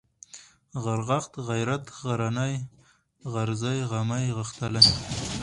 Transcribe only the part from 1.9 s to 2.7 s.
غرنى،